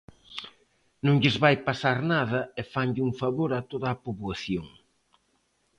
Non 1.05 1.15
lles 1.21 1.37
vai 1.43 1.55
pasar 1.67 1.97
nada 2.13 2.41
e 2.59 2.61
fanlle 2.73 3.01
un 3.07 3.13
favor 3.21 3.49
a 3.59 3.61
toda 3.71 3.87
a 3.91 3.99
poboación. 4.05 4.67